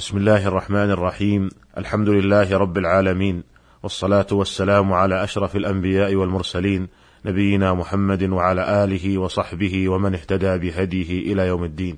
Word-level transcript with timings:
بسم 0.00 0.16
الله 0.16 0.46
الرحمن 0.48 0.90
الرحيم. 0.90 1.50
الحمد 1.78 2.08
لله 2.08 2.58
رب 2.58 2.78
العالمين. 2.78 3.42
والصلاة 3.82 4.26
والسلام 4.32 4.92
على 4.92 5.24
أشرف 5.24 5.56
الأنبياء 5.56 6.14
والمرسلين 6.14 6.88
نبينا 7.24 7.74
محمد 7.74 8.22
وعلى 8.22 8.84
آله 8.84 9.18
وصحبه 9.18 9.88
ومن 9.88 10.14
اهتدى 10.14 10.58
بهديه 10.58 11.32
إلى 11.32 11.46
يوم 11.46 11.64
الدين. 11.64 11.96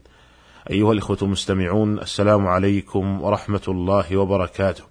أيها 0.70 0.92
الإخوة 0.92 1.18
المستمعون 1.22 1.98
السلام 1.98 2.46
عليكم 2.46 3.22
ورحمة 3.22 3.62
الله 3.68 4.16
وبركاته. 4.16 4.84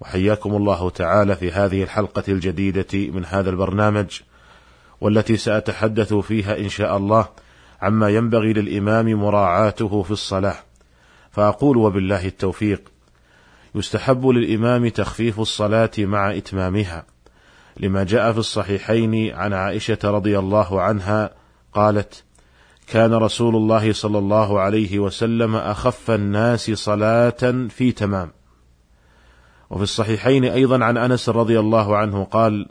وحياكم 0.00 0.56
الله 0.56 0.90
تعالى 0.90 1.36
في 1.36 1.50
هذه 1.50 1.82
الحلقة 1.82 2.24
الجديدة 2.28 3.12
من 3.14 3.24
هذا 3.24 3.50
البرنامج 3.50 4.20
والتي 5.00 5.36
سأتحدث 5.36 6.14
فيها 6.14 6.58
إن 6.58 6.68
شاء 6.68 6.96
الله 6.96 7.28
عما 7.82 8.08
ينبغي 8.08 8.52
للإمام 8.52 9.14
مراعاته 9.14 10.02
في 10.02 10.10
الصلاة. 10.10 10.67
فأقول 11.30 11.76
وبالله 11.76 12.26
التوفيق. 12.26 12.92
يستحب 13.74 14.26
للإمام 14.26 14.88
تخفيف 14.88 15.40
الصلاة 15.40 15.90
مع 15.98 16.36
إتمامها. 16.36 17.06
لما 17.80 18.04
جاء 18.04 18.32
في 18.32 18.38
الصحيحين 18.38 19.34
عن 19.34 19.52
عائشة 19.52 19.98
رضي 20.04 20.38
الله 20.38 20.80
عنها 20.82 21.30
قالت 21.74 22.24
كان 22.86 23.14
رسول 23.14 23.56
الله 23.56 23.92
صلى 23.92 24.18
الله 24.18 24.60
عليه 24.60 24.98
وسلم 24.98 25.56
أخف 25.56 26.10
الناس 26.10 26.70
صلاة 26.70 27.68
في 27.68 27.92
تمام. 27.92 28.30
وفي 29.70 29.82
الصحيحين 29.82 30.44
أيضا 30.44 30.84
عن 30.84 30.96
أنس 30.96 31.28
رضي 31.28 31.60
الله 31.60 31.96
عنه 31.96 32.24
قال 32.24 32.68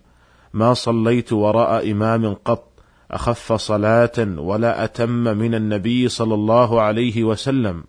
ما 0.54 0.74
صليت 0.74 1.34
وراء 1.34 1.92
إمام 1.92 2.34
قط 2.34 2.70
أخف 3.12 3.54
صلاة 3.54 4.40
ولا 4.40 4.84
أتم 4.84 5.10
من 5.10 5.56
النبي 5.56 6.10
صلى 6.10 6.34
الله 6.34 6.82
عليه 6.82 7.24
وسلم. 7.24 7.84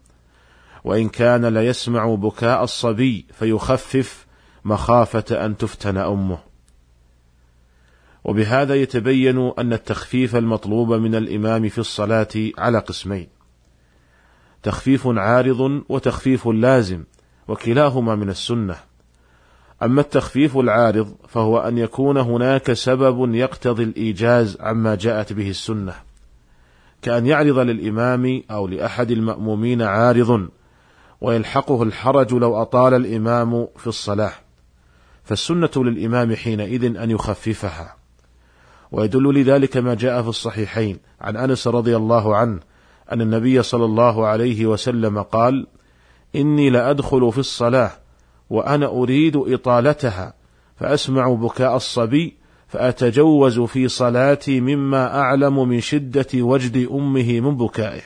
وإن 0.88 1.08
كان 1.08 1.46
ليسمع 1.46 2.14
بكاء 2.14 2.64
الصبي 2.64 3.26
فيخفف 3.32 4.26
مخافة 4.64 5.44
أن 5.44 5.56
تفتن 5.56 5.96
أمه. 5.96 6.38
وبهذا 8.24 8.74
يتبين 8.74 9.52
أن 9.58 9.72
التخفيف 9.72 10.36
المطلوب 10.36 10.92
من 10.92 11.14
الإمام 11.14 11.68
في 11.68 11.78
الصلاة 11.78 12.28
على 12.58 12.78
قسمين. 12.78 13.28
تخفيف 14.62 15.06
عارض 15.06 15.82
وتخفيف 15.88 16.46
لازم، 16.46 17.04
وكلاهما 17.48 18.14
من 18.14 18.30
السنة. 18.30 18.76
أما 19.82 20.00
التخفيف 20.00 20.56
العارض 20.56 21.16
فهو 21.28 21.58
أن 21.58 21.78
يكون 21.78 22.16
هناك 22.16 22.72
سبب 22.72 23.34
يقتضي 23.34 23.82
الإيجاز 23.82 24.56
عما 24.60 24.94
جاءت 24.94 25.32
به 25.32 25.50
السنة. 25.50 25.94
كأن 27.02 27.26
يعرض 27.26 27.58
للإمام 27.58 28.42
أو 28.50 28.66
لأحد 28.66 29.10
المأمومين 29.10 29.82
عارض 29.82 30.48
ويلحقه 31.20 31.82
الحرج 31.82 32.34
لو 32.34 32.62
أطال 32.62 32.94
الإمام 32.94 33.68
في 33.76 33.86
الصلاة. 33.86 34.32
فالسنة 35.24 35.70
للإمام 35.76 36.34
حينئذ 36.34 36.96
أن 36.96 37.10
يخففها. 37.10 37.98
ويدل 38.92 39.40
لذلك 39.40 39.76
ما 39.76 39.94
جاء 39.94 40.22
في 40.22 40.28
الصحيحين 40.28 40.98
عن 41.20 41.36
أنس 41.36 41.68
رضي 41.68 41.96
الله 41.96 42.36
عنه 42.36 42.60
أن 43.12 43.20
النبي 43.20 43.62
صلى 43.62 43.84
الله 43.84 44.26
عليه 44.26 44.66
وسلم 44.66 45.22
قال 45.22 45.66
إني 46.36 46.70
لأدخل 46.70 47.32
في 47.32 47.38
الصلاة 47.38 47.90
وأنا 48.50 48.86
أريد 48.86 49.36
إطالتها 49.36 50.34
فأسمع 50.76 51.28
بكاء 51.28 51.76
الصبي 51.76 52.36
فأتجوز 52.68 53.60
في 53.60 53.88
صلاتي 53.88 54.60
مما 54.60 55.20
أعلم 55.20 55.68
من 55.68 55.80
شدة 55.80 56.26
وجد 56.34 56.88
أمه 56.90 57.40
من 57.40 57.56
بكائه. 57.56 58.02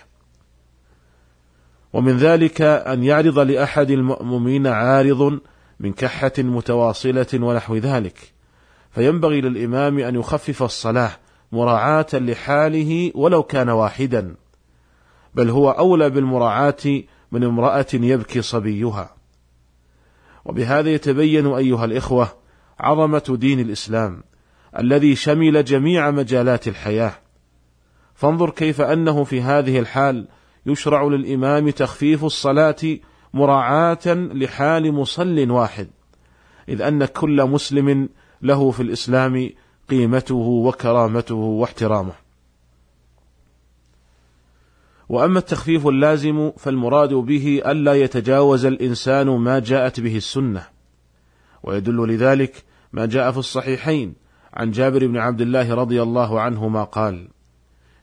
ومن 1.92 2.16
ذلك 2.16 2.62
أن 2.62 3.04
يعرض 3.04 3.38
لأحد 3.38 3.90
المأمومين 3.90 4.66
عارض 4.66 5.40
من 5.80 5.92
كحة 5.92 6.32
متواصلة 6.38 7.26
ونحو 7.34 7.76
ذلك. 7.76 8.32
فينبغي 8.90 9.40
للإمام 9.40 9.98
أن 9.98 10.14
يخفف 10.14 10.62
الصلاة 10.62 11.10
مراعاة 11.52 12.06
لحاله 12.12 13.12
ولو 13.14 13.42
كان 13.42 13.68
واحدا 13.68 14.34
بل 15.34 15.50
هو 15.50 15.70
أولى 15.70 16.10
بالمراعاة 16.10 17.02
من 17.32 17.44
امرأة 17.44 17.86
يبكي 17.92 18.42
صبيها. 18.42 19.14
وبهذا 20.44 20.90
يتبين 20.90 21.46
أيها 21.46 21.84
الإخوة 21.84 22.28
عظمة 22.80 23.36
دين 23.40 23.60
الإسلام 23.60 24.22
الذي 24.78 25.16
شمل 25.16 25.64
جميع 25.64 26.10
مجالات 26.10 26.68
الحياة. 26.68 27.12
فانظر 28.14 28.50
كيف 28.50 28.80
أنه 28.80 29.24
في 29.24 29.42
هذه 29.42 29.78
الحال 29.78 30.28
يشرع 30.66 31.02
للإمام 31.02 31.70
تخفيف 31.70 32.24
الصلاة 32.24 32.98
مراعاة 33.34 34.06
لحال 34.06 34.92
مصل 34.92 35.50
واحد 35.50 35.88
إذ 36.68 36.82
أن 36.82 37.04
كل 37.04 37.44
مسلم 37.44 38.08
له 38.42 38.70
في 38.70 38.82
الإسلام 38.82 39.50
قيمته 39.88 40.34
وكرامته 40.34 41.34
واحترامه. 41.34 42.12
وأما 45.08 45.38
التخفيف 45.38 45.86
اللازم 45.86 46.50
فالمراد 46.56 47.14
به 47.14 47.62
ألا 47.66 47.94
يتجاوز 47.94 48.64
الإنسان 48.64 49.26
ما 49.26 49.58
جاءت 49.58 50.00
به 50.00 50.16
السنة 50.16 50.66
ويدل 51.62 52.08
لذلك 52.08 52.64
ما 52.92 53.06
جاء 53.06 53.30
في 53.32 53.38
الصحيحين 53.38 54.14
عن 54.54 54.70
جابر 54.70 55.06
بن 55.06 55.16
عبد 55.16 55.40
الله 55.40 55.74
رضي 55.74 56.02
الله 56.02 56.40
عنهما 56.40 56.84
قال 56.84 57.28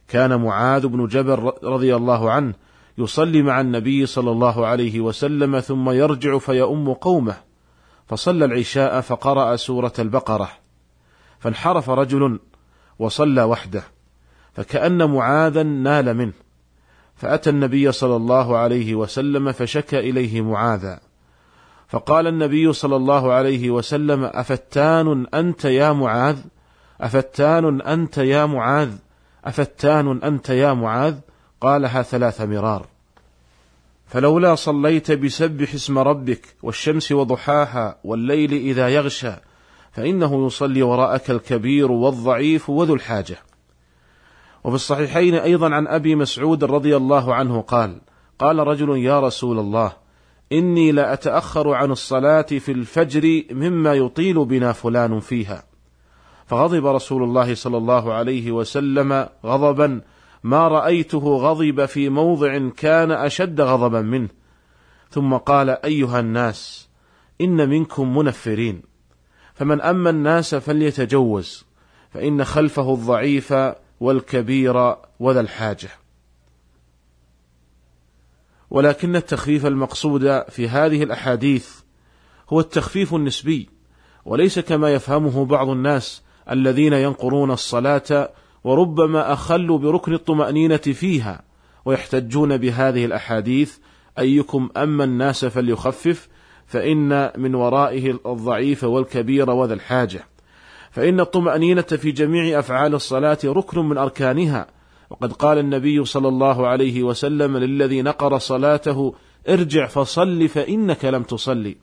كان 0.09 0.41
معاذ 0.41 0.87
بن 0.87 1.07
جبل 1.07 1.51
رضي 1.63 1.95
الله 1.95 2.31
عنه 2.31 2.53
يصلي 2.97 3.41
مع 3.41 3.61
النبي 3.61 4.05
صلى 4.05 4.31
الله 4.31 4.67
عليه 4.67 4.99
وسلم 4.99 5.59
ثم 5.59 5.89
يرجع 5.89 6.37
فيؤم 6.37 6.93
قومه. 6.93 7.35
فصلى 8.07 8.45
العشاء 8.45 9.01
فقرأ 9.01 9.55
سورة 9.55 9.93
البقرة. 9.99 10.49
فانحرف 11.39 11.89
رجل 11.89 12.39
وصلى 12.99 13.43
وحده. 13.43 13.83
فكأن 14.53 15.11
معاذا 15.11 15.63
نال 15.63 16.13
منه. 16.13 16.33
فأتى 17.15 17.49
النبي 17.49 17.91
صلى 17.91 18.15
الله 18.15 18.57
عليه 18.57 18.95
وسلم 18.95 19.51
فشكى 19.51 19.99
إليه 19.99 20.41
معاذا. 20.41 20.99
فقال 21.87 22.27
النبي 22.27 22.73
صلى 22.73 22.95
الله 22.95 23.33
عليه 23.33 23.69
وسلم 23.69 24.23
أفتان 24.23 25.27
أنت 25.33 25.65
يا 25.65 25.91
معاذ؟ 25.91 26.37
أفتان 27.01 27.81
أنت 27.81 28.17
يا 28.17 28.45
معاذ؟ 28.45 28.89
أفتان 29.45 30.19
أنت 30.23 30.50
يا 30.50 30.73
معاذ؟ 30.73 31.16
قالها 31.61 32.01
ثلاث 32.01 32.41
مرار. 32.41 32.85
فلولا 34.07 34.55
صليت 34.55 35.11
بسبح 35.11 35.73
اسم 35.73 35.97
ربك 35.97 36.55
والشمس 36.63 37.11
وضحاها 37.11 37.97
والليل 38.03 38.53
إذا 38.53 38.89
يغشى 38.89 39.31
فإنه 39.91 40.45
يصلي 40.45 40.81
وراءك 40.81 41.31
الكبير 41.31 41.91
والضعيف 41.91 42.69
وذو 42.69 42.94
الحاجة. 42.94 43.38
وفي 44.63 44.75
الصحيحين 44.75 45.35
أيضا 45.35 45.75
عن 45.75 45.88
أبي 45.88 46.16
مسعود 46.16 46.63
رضي 46.63 46.97
الله 46.97 47.33
عنه 47.35 47.61
قال 47.61 48.01
قال 48.39 48.59
رجل 48.59 48.97
يا 48.97 49.19
رسول 49.19 49.59
الله 49.59 49.94
إني 50.51 50.91
لأتأخر 50.91 51.73
عن 51.73 51.91
الصلاة 51.91 52.41
في 52.41 52.71
الفجر 52.71 53.44
مما 53.51 53.94
يطيل 53.94 54.45
بنا 54.45 54.71
فلان 54.71 55.19
فيها. 55.19 55.69
فغضب 56.49 56.85
رسول 56.85 57.23
الله 57.23 57.55
صلى 57.55 57.77
الله 57.77 58.13
عليه 58.13 58.51
وسلم 58.51 59.29
غضبا. 59.45 60.01
ما 60.43 60.67
رأيته 60.67 61.37
غضب 61.37 61.85
في 61.85 62.09
موضع 62.09 62.69
كان 62.69 63.11
أشد 63.11 63.61
غضبا 63.61 64.01
منه. 64.01 64.29
ثم 65.09 65.33
قال 65.33 65.69
أيها 65.69 66.19
الناس 66.19 66.89
إن 67.41 67.69
منكم 67.69 68.17
منفرين. 68.17 68.81
فمن 69.53 69.81
أما 69.81 70.09
الناس 70.09 70.55
فليتجوز. 70.55 71.65
فإن 72.09 72.45
خلفه 72.45 72.93
الضعيف 72.93 73.53
والكبير 73.99 74.95
وذا 75.19 75.41
الحاجة. 75.41 75.89
ولكن 78.69 79.15
التخفيف 79.15 79.65
المقصود 79.65 80.43
في 80.49 80.69
هذه 80.69 81.03
الأحاديث 81.03 81.69
هو 82.50 82.59
التخفيف 82.59 83.13
النسبي. 83.13 83.69
وليس 84.25 84.59
كما 84.59 84.94
يفهمه 84.94 85.45
بعض 85.45 85.69
الناس 85.69 86.28
الذين 86.51 86.94
ينقرون 86.94 87.51
الصلاة 87.51 88.30
وربما 88.63 89.34
أخلوا 89.34 89.78
بركن 89.78 90.13
الطمأنينة 90.13 90.78
فيها 90.78 91.42
ويحتجون 91.86 92.57
بهذه 92.57 93.06
الأحاديث 93.06 93.78
أيكم 94.19 94.69
أما 94.78 95.04
الناس 95.04 95.46
فليخفف 95.46 96.28
فإن 96.66 97.31
من 97.38 97.56
ورائه 97.56 98.19
الضعيف 98.25 98.84
والكبير 98.84 99.50
وذا 99.50 99.74
الحاجة. 99.74 100.28
فإن 100.92 101.19
الطمأنينة 101.19 101.81
في 101.81 102.12
جميع 102.12 102.60
أفعال 102.60 102.96
الصلاة 102.96 103.38
ركن 103.46 103.80
من 103.80 103.98
أركانها. 103.98 104.68
وقد 105.10 105.34
قال 105.34 105.57
النبي 105.57 106.06
صلى 106.06 106.28
الله 106.28 106.68
عليه 106.68 107.04
وسلم 107.04 107.57
للذي 107.57 108.01
نقر 108.01 108.38
صلاته 108.38 109.13
ارجع 109.50 109.86
فصل 109.86 110.48
فإنك 110.48 111.06
لم 111.06 111.24
تصلي. 111.24 111.78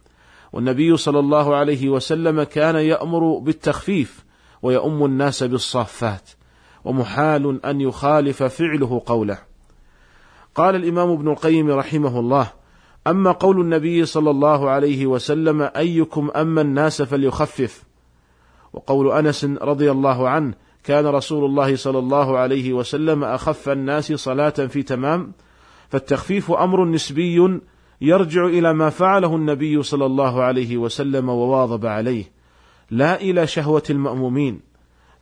والنبي 0.52 0.96
صلى 0.96 1.18
الله 1.18 1.56
عليه 1.56 1.88
وسلم 1.88 2.42
كان 2.42 2.76
يأمر 2.76 3.38
بالتخفيف 3.38 4.25
ويؤم 4.62 5.04
الناس 5.04 5.42
بالصافات 5.42 6.30
ومحال 6.84 7.64
أن 7.64 7.80
يخالف 7.80 8.42
فعله 8.42 9.02
قوله. 9.06 9.38
قال 10.54 10.76
الإمام 10.76 11.10
ابن 11.10 11.28
القيم 11.28 11.70
رحمه 11.70 12.20
الله 12.20 12.52
أما 13.06 13.32
قول 13.32 13.60
النبي 13.60 14.04
صلى 14.04 14.30
الله 14.30 14.70
عليه 14.70 15.06
وسلم 15.06 15.70
أيكم 15.76 16.30
أما 16.36 16.60
الناس 16.60 17.02
فليخفف. 17.02 17.84
وقول 18.72 19.12
أنس 19.12 19.44
رضي 19.44 19.90
الله 19.90 20.28
عنه 20.28 20.54
كان 20.84 21.06
رسول 21.06 21.44
الله 21.44 21.76
صلى 21.76 21.98
الله 21.98 22.38
عليه 22.38 22.72
وسلم 22.72 23.24
أخف 23.24 23.68
الناس 23.68 24.12
صلاة 24.12 24.50
في 24.50 24.82
تمام 24.82 25.32
فالتخفيف 25.88 26.52
أمر 26.52 26.84
نسبي 26.84 27.60
يرجع 28.00 28.46
إلى 28.46 28.72
ما 28.72 28.90
فعله 28.90 29.36
النبي 29.36 29.82
صلى 29.82 30.06
الله 30.06 30.42
عليه 30.42 30.76
وسلم 30.76 31.28
وواظب 31.28 31.86
عليه. 31.86 32.35
لا 32.90 33.20
إلى 33.20 33.46
شهوة 33.46 33.82
المأمومين 33.90 34.60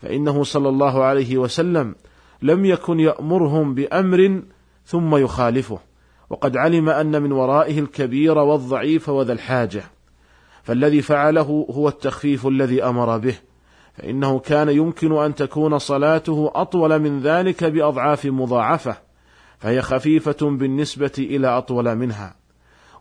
فإنه 0.02 0.44
صلى 0.44 0.68
الله 0.68 1.04
عليه 1.04 1.38
وسلم 1.38 1.94
لم 2.42 2.64
يكن 2.64 3.00
يأمرهم 3.00 3.74
بأمر 3.74 4.42
ثم 4.86 5.16
يخالفه 5.16 5.78
وقد 6.30 6.56
علم 6.56 6.88
أن 6.88 7.22
من 7.22 7.32
ورائه 7.32 7.78
الكبير 7.78 8.38
والضعيف 8.38 9.08
وذا 9.08 9.32
الحاجة 9.32 9.84
فالذي 10.62 11.02
فعله 11.02 11.66
هو 11.70 11.88
التخفيف 11.88 12.46
الذي 12.46 12.84
أمر 12.84 13.18
به 13.18 13.34
فإنه 13.94 14.38
كان 14.38 14.68
يمكن 14.68 15.12
أن 15.12 15.34
تكون 15.34 15.78
صلاته 15.78 16.50
أطول 16.54 16.98
من 16.98 17.20
ذلك 17.20 17.64
بأضعاف 17.64 18.26
مضاعفة 18.26 18.96
فهي 19.58 19.82
خفيفة 19.82 20.36
بالنسبة 20.42 21.12
إلى 21.18 21.48
أطول 21.48 21.94
منها 21.94 22.36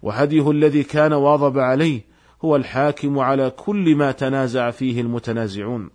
وهديه 0.01 0.51
الذي 0.51 0.83
كان 0.83 1.13
واظب 1.13 1.59
عليه 1.59 2.12
هو 2.45 2.55
الحاكم 2.55 3.19
على 3.19 3.49
كل 3.49 3.95
ما 3.95 4.11
تنازع 4.11 4.71
فيه 4.71 5.01
المتنازعون. 5.01 5.89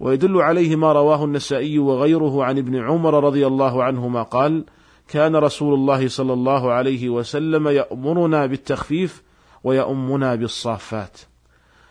ويدل 0.00 0.36
عليه 0.36 0.76
ما 0.76 0.92
رواه 0.92 1.24
النسائي 1.24 1.78
وغيره 1.78 2.44
عن 2.44 2.58
ابن 2.58 2.76
عمر 2.76 3.24
رضي 3.24 3.46
الله 3.46 3.84
عنهما 3.84 4.22
قال 4.22 4.64
كان 5.08 5.36
رسول 5.36 5.74
الله 5.74 6.08
صلى 6.08 6.32
الله 6.32 6.72
عليه 6.72 7.08
وسلم 7.08 7.68
يأمرنا 7.68 8.46
بالتخفيف 8.46 9.22
ويؤمنا 9.64 10.34
بالصافات. 10.34 11.18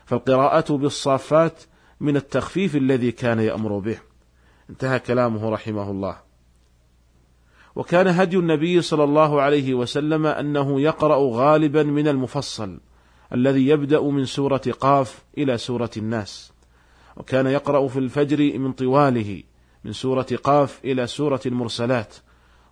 فالقراءة 0.04 0.72
بالصافات 0.72 1.62
من 2.00 2.16
التخفيف 2.16 2.76
الذي 2.76 3.12
كان 3.12 3.40
يأمر 3.40 3.78
به. 3.78 3.98
انتهى 4.70 4.98
كلامه 4.98 5.50
رحمه 5.50 5.90
الله. 5.90 6.16
وكان 7.76 8.08
هدي 8.08 8.36
النبي 8.36 8.82
صلى 8.82 9.04
الله 9.04 9.40
عليه 9.40 9.74
وسلم 9.74 10.26
أنه 10.26 10.80
يقرأ 10.80 11.18
غالبا 11.32 11.82
من 11.82 12.08
المفصل. 12.08 12.80
الذي 13.34 13.66
يبدأ 13.66 14.02
من 14.02 14.24
سورة 14.24 14.62
قاف 14.80 15.24
إلى 15.38 15.58
سورة 15.58 15.90
الناس. 15.96 16.52
وكان 17.16 17.46
يقرأ 17.46 17.88
في 17.88 17.98
الفجر 17.98 18.58
من 18.58 18.72
طواله 18.72 19.42
من 19.84 19.92
سورة 19.92 20.26
قاف 20.44 20.80
إلى 20.84 21.06
سورة 21.06 21.40
المرسلات 21.46 22.14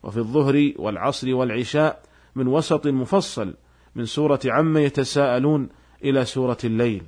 وفي 0.03 0.17
الظهر 0.17 0.73
والعصر 0.77 1.35
والعشاء 1.35 2.03
من 2.35 2.47
وسط 2.47 2.87
مفصل 2.87 3.55
من 3.95 4.05
سورة 4.05 4.41
عم 4.45 4.77
يتساءلون 4.77 5.69
إلى 6.05 6.25
سورة 6.25 6.59
الليل. 6.65 7.03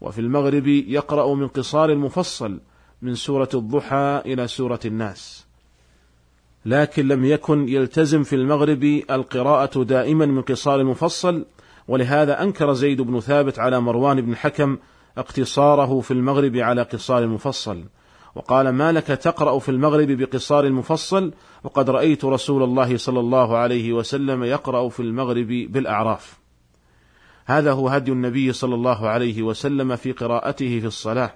وفي 0.00 0.20
المغرب 0.20 0.66
يقرأ 0.66 1.34
من 1.34 1.48
قصار 1.48 1.92
المفصل 1.92 2.60
من 3.02 3.14
سورة 3.14 3.48
الضحى 3.54 4.22
إلى 4.26 4.48
سورة 4.48 4.80
الناس. 4.84 5.46
لكن 6.66 7.08
لم 7.08 7.24
يكن 7.24 7.68
يلتزم 7.68 8.22
في 8.22 8.36
المغرب 8.36 8.84
القراءة 9.10 9.82
دائما 9.82 10.26
من 10.26 10.42
قصار 10.42 10.80
المفصل 10.80 11.44
ولهذا 11.88 12.42
أنكر 12.42 12.72
زيد 12.72 13.00
بن 13.00 13.20
ثابت 13.20 13.58
على 13.58 13.80
مروان 13.80 14.20
بن 14.20 14.32
الحكم 14.32 14.78
اقتصاره 15.18 16.00
في 16.00 16.10
المغرب 16.10 16.56
على 16.56 16.82
قصار 16.82 17.22
المفصل. 17.22 17.84
وقال 18.34 18.68
ما 18.68 18.92
لك 18.92 19.06
تقرأ 19.06 19.58
في 19.58 19.68
المغرب 19.68 20.06
بقصار 20.06 20.64
المفصل؟ 20.64 21.32
وقد 21.64 21.90
رأيت 21.90 22.24
رسول 22.24 22.62
الله 22.62 22.96
صلى 22.96 23.20
الله 23.20 23.56
عليه 23.56 23.92
وسلم 23.92 24.44
يقرأ 24.44 24.88
في 24.88 25.00
المغرب 25.00 25.46
بالأعراف. 25.46 26.38
هذا 27.46 27.72
هو 27.72 27.88
هدي 27.88 28.12
النبي 28.12 28.52
صلى 28.52 28.74
الله 28.74 29.08
عليه 29.08 29.42
وسلم 29.42 29.96
في 29.96 30.12
قراءته 30.12 30.80
في 30.80 30.86
الصلاة. 30.86 31.34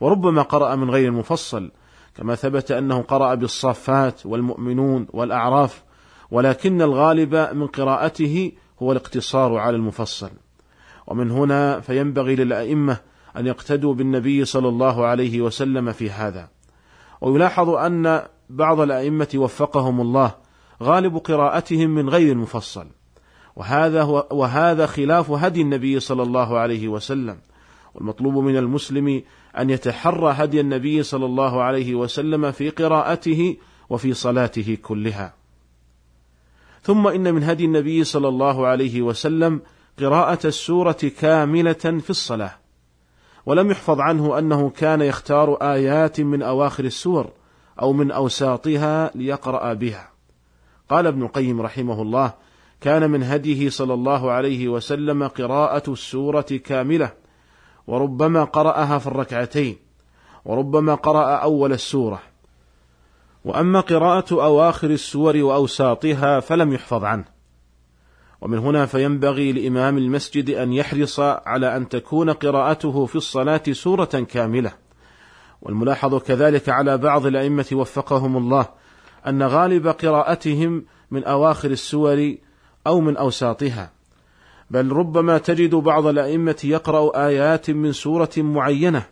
وربما 0.00 0.42
قرأ 0.42 0.74
من 0.74 0.90
غير 0.90 1.08
المفصل 1.08 1.70
كما 2.14 2.34
ثبت 2.34 2.70
أنه 2.70 3.02
قرأ 3.02 3.34
بالصافات 3.34 4.26
والمؤمنون 4.26 5.06
والأعراف 5.12 5.82
ولكن 6.30 6.82
الغالب 6.82 7.34
من 7.34 7.66
قراءته 7.66 8.52
هو 8.82 8.92
الاقتصار 8.92 9.56
على 9.56 9.76
المفصل. 9.76 10.30
ومن 11.06 11.30
هنا 11.30 11.80
فينبغي 11.80 12.36
للأئمة 12.36 12.96
أن 13.36 13.46
يقتدوا 13.46 13.94
بالنبي 13.94 14.44
صلى 14.44 14.68
الله 14.68 15.06
عليه 15.06 15.40
وسلم 15.40 15.92
في 15.92 16.10
هذا. 16.10 16.48
ويلاحظ 17.20 17.68
أن 17.68 18.22
بعض 18.50 18.80
الأئمة 18.80 19.28
وفقهم 19.34 20.00
الله 20.00 20.34
غالب 20.82 21.16
قراءتهم 21.16 21.90
من 21.90 22.08
غير 22.08 22.32
المفصل. 22.32 22.86
وهذا 23.56 24.02
هو 24.02 24.28
وهذا 24.30 24.86
خلاف 24.86 25.30
هدي 25.30 25.62
النبي 25.62 26.00
صلى 26.00 26.22
الله 26.22 26.58
عليه 26.58 26.88
وسلم. 26.88 27.36
والمطلوب 27.94 28.34
من 28.34 28.56
المسلم 28.56 29.22
أن 29.58 29.70
يتحرى 29.70 30.34
هدي 30.36 30.60
النبي 30.60 31.02
صلى 31.02 31.26
الله 31.26 31.62
عليه 31.62 31.94
وسلم 31.94 32.50
في 32.52 32.70
قراءته 32.70 33.56
وفي 33.90 34.14
صلاته 34.14 34.78
كلها. 34.82 35.41
ثم 36.82 37.06
إن 37.06 37.34
من 37.34 37.42
هدي 37.42 37.64
النبي 37.64 38.04
صلى 38.04 38.28
الله 38.28 38.66
عليه 38.66 39.02
وسلم 39.02 39.60
قراءة 39.98 40.46
السورة 40.46 40.98
كاملة 41.20 41.72
في 41.72 42.10
الصلاة 42.10 42.52
ولم 43.46 43.70
يحفظ 43.70 44.00
عنه 44.00 44.38
أنه 44.38 44.70
كان 44.70 45.00
يختار 45.00 45.54
آيات 45.54 46.20
من 46.20 46.42
أواخر 46.42 46.84
السور 46.84 47.30
أو 47.80 47.92
من 47.92 48.10
أوساطها 48.10 49.10
ليقرأ 49.14 49.72
بها. 49.72 50.10
قال 50.88 51.06
ابن 51.06 51.22
القيم 51.22 51.60
رحمه 51.60 52.02
الله 52.02 52.32
كان 52.80 53.10
من 53.10 53.22
هديه 53.22 53.70
صلى 53.70 53.94
الله 53.94 54.30
عليه 54.30 54.68
وسلم 54.68 55.28
قراءة 55.28 55.92
السورة 55.92 56.46
كاملة 56.64 57.12
وربما 57.86 58.44
قرأها 58.44 58.98
في 58.98 59.06
الركعتين 59.06 59.76
وربما 60.44 60.94
قرأ 60.94 61.36
أول 61.36 61.72
السورة 61.72 62.31
وأما 63.44 63.80
قراءة 63.80 64.44
أواخر 64.44 64.90
السور 64.90 65.36
وأوساطها 65.36 66.40
فلم 66.40 66.72
يحفظ 66.72 67.04
عنه. 67.04 67.24
ومن 68.40 68.58
هنا 68.58 68.86
فينبغي 68.86 69.52
لإمام 69.52 69.98
المسجد 69.98 70.50
أن 70.50 70.72
يحرص 70.72 71.20
على 71.20 71.76
أن 71.76 71.88
تكون 71.88 72.30
قراءته 72.30 73.06
في 73.06 73.16
الصلاة 73.16 73.62
سورة 73.72 74.04
كاملة. 74.04 74.72
والملاحظ 75.62 76.14
كذلك 76.14 76.68
على 76.68 76.98
بعض 76.98 77.26
الأئمة 77.26 77.66
وفقهم 77.72 78.36
الله 78.36 78.66
أن 79.26 79.42
غالب 79.42 79.88
قراءتهم 79.88 80.84
من 81.10 81.24
أواخر 81.24 81.70
السور 81.70 82.34
أو 82.86 83.00
من 83.00 83.16
أوساطها. 83.16 83.90
بل 84.70 84.92
ربما 84.92 85.38
تجد 85.38 85.74
بعض 85.74 86.06
الأئمة 86.06 86.56
يقرأ 86.64 87.26
آيات 87.26 87.70
من 87.70 87.92
سورة 87.92 88.30
معينة 88.36 89.06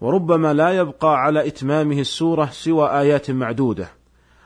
وربما 0.00 0.54
لا 0.54 0.70
يبقى 0.70 1.22
على 1.22 1.46
إتمامه 1.46 2.00
السورة 2.00 2.48
سوى 2.52 2.90
آيات 3.00 3.30
معدودة 3.30 3.88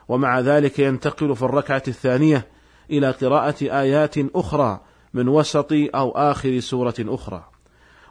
ومع 0.08 0.40
ذلك 0.40 0.78
ينتقل 0.78 1.36
في 1.36 1.42
الركعة 1.42 1.82
الثانية 1.88 2.46
إلى 2.90 3.10
قراءة 3.10 3.56
آيات 3.62 4.14
أخرى 4.34 4.80
من 5.14 5.28
وسط 5.28 5.72
أو 5.72 6.10
آخر 6.10 6.60
سورة 6.60 6.94
أخرى 7.00 7.44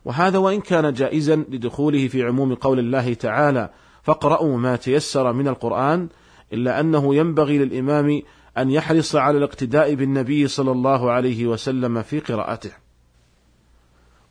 وهذا 0.06 0.38
وإن 0.38 0.62
كان 0.62 0.94
جائزا 0.94 1.36
لدخوله 1.36 2.08
في 2.08 2.24
عموم 2.24 2.56
قول 2.56 2.80
الله 2.80 3.14
تعالى 3.14 3.70
فاقرأوا 4.04 4.58
ما 4.58 4.76
تيسر 4.76 5.34
من 5.34 5.48
القرآن 5.48 6.10
إلا 6.54 6.80
أنه 6.80 7.16
ينبغي 7.16 7.58
للإمام 7.58 8.22
أن 8.58 8.72
يحرص 8.72 9.16
على 9.16 9.38
الاقتداء 9.38 9.94
بالنبي 9.94 10.48
صلى 10.48 10.72
الله 10.72 11.12
عليه 11.12 11.48
وسلم 11.48 12.02
في 12.02 12.20
قراءته. 12.20 12.72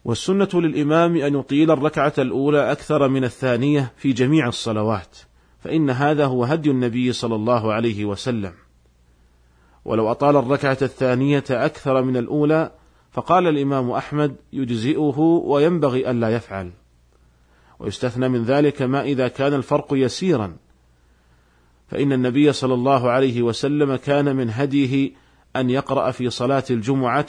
والسنة 0.04 0.48
للإمام 0.54 1.16
أن 1.16 1.34
يطيل 1.34 1.70
الركعة 1.70 2.12
الأولى 2.18 2.72
أكثر 2.72 3.08
من 3.08 3.24
الثانية 3.24 3.92
في 3.96 4.12
جميع 4.12 4.48
الصلوات، 4.48 5.18
فإن 5.60 5.90
هذا 5.90 6.26
هو 6.26 6.44
هدي 6.44 6.70
النبي 6.70 7.12
صلى 7.12 7.34
الله 7.34 7.72
عليه 7.72 8.04
وسلم. 8.04 8.52
ولو 9.84 10.10
أطال 10.10 10.36
الركعة 10.36 10.78
الثانية 10.82 11.44
أكثر 11.50 12.02
من 12.02 12.16
الأولى 12.16 12.72
فقال 13.12 13.46
الإمام 13.46 13.90
أحمد 13.90 14.36
يجزئه 14.52 15.18
وينبغي 15.44 16.10
ألا 16.10 16.28
يفعل. 16.28 16.70
ويستثنى 17.78 18.28
من 18.28 18.44
ذلك 18.44 18.82
ما 18.82 19.02
إذا 19.02 19.28
كان 19.28 19.54
الفرق 19.54 19.86
يسيرا 19.92 20.56
فإن 21.88 22.12
النبي 22.12 22.52
صلى 22.52 22.74
الله 22.74 23.10
عليه 23.10 23.42
وسلم 23.42 23.96
كان 23.96 24.36
من 24.36 24.50
هديه 24.50 25.12
أن 25.56 25.70
يقرأ 25.70 26.10
في 26.10 26.30
صلاة 26.30 26.64
الجمعة 26.70 27.26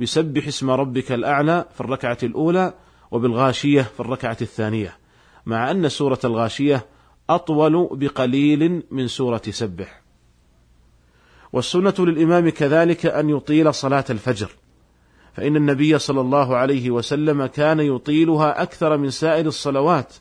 بسبح 0.00 0.46
اسم 0.46 0.70
ربك 0.70 1.12
الأعلى 1.12 1.64
في 1.74 1.80
الركعة 1.80 2.18
الأولى 2.22 2.74
وبالغاشية 3.10 3.82
في 3.82 4.00
الركعة 4.00 4.36
الثانية 4.40 4.96
مع 5.46 5.70
أن 5.70 5.88
سورة 5.88 6.18
الغاشية 6.24 6.86
أطول 7.30 7.88
بقليل 7.92 8.82
من 8.90 9.08
سورة 9.08 9.42
سبح. 9.50 10.02
والسنة 11.52 11.94
للإمام 11.98 12.48
كذلك 12.48 13.06
أن 13.06 13.30
يطيل 13.30 13.74
صلاة 13.74 14.04
الفجر 14.10 14.50
فإن 15.34 15.56
النبي 15.56 15.98
صلى 15.98 16.20
الله 16.20 16.56
عليه 16.56 16.90
وسلم 16.90 17.46
كان 17.46 17.80
يطيلها 17.80 18.62
أكثر 18.62 18.96
من 18.96 19.10
سائر 19.10 19.46
الصلوات 19.46 20.14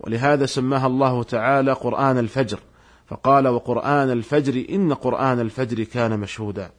ولهذا 0.00 0.46
سماها 0.46 0.86
الله 0.86 1.22
تعالى 1.22 1.72
قرآن 1.72 2.18
الفجر 2.18 2.58
فقال 3.06 3.48
وقرآن 3.48 4.10
الفجر 4.10 4.64
إن 4.70 4.94
قرآن 4.94 5.40
الفجر 5.40 5.84
كان 5.84 6.20
مشهودا. 6.20 6.70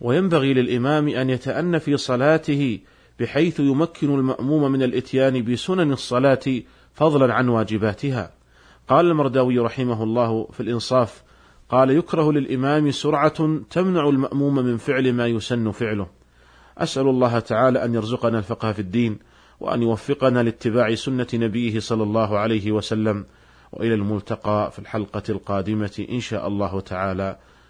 وينبغي 0.00 0.54
للإمام 0.54 1.08
أن 1.08 1.30
يتأن 1.30 1.78
في 1.78 1.96
صلاته 1.96 2.78
بحيث 3.20 3.60
يمكن 3.60 4.14
المأموم 4.14 4.72
من 4.72 4.82
الإتيان 4.82 5.44
بسنن 5.44 5.92
الصلاة 5.92 6.62
فضلا 6.94 7.34
عن 7.34 7.48
واجباتها. 7.48 8.32
قال 8.88 9.06
المرداوي 9.06 9.58
رحمه 9.58 10.02
الله 10.02 10.48
في 10.52 10.60
الإنصاف: 10.60 11.22
قال 11.68 11.90
يكره 11.90 12.32
للإمام 12.32 12.90
سرعة 12.90 13.60
تمنع 13.70 14.08
المأموم 14.08 14.54
من 14.54 14.76
فعل 14.76 15.12
ما 15.12 15.26
يسن 15.26 15.70
فعله. 15.70 16.06
أسأل 16.78 17.08
الله 17.08 17.38
تعالى 17.38 17.84
أن 17.84 17.94
يرزقنا 17.94 18.38
الفقه 18.38 18.72
في 18.72 18.78
الدين 18.78 19.18
وأن 19.60 19.82
يوفقنا 19.82 20.42
لاتباع 20.42 20.94
سنة 20.94 21.26
نبيه 21.34 21.80
صلى 21.80 22.02
الله 22.02 22.38
عليه 22.38 22.72
وسلم 22.72 23.24
وإلى 23.72 23.94
الملتقى 23.94 24.70
في 24.70 24.78
الحلقة 24.78 25.22
القادمة 25.28 26.06
إن 26.10 26.20
شاء 26.20 26.48
الله 26.48 26.80
تعالى 26.80 27.36